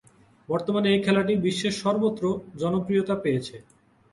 [0.49, 2.23] বর্তমানে এ খেলাটি বিশ্বের সর্বত্র
[2.61, 3.55] জনপ্রিয়তা অর্জন করেছে।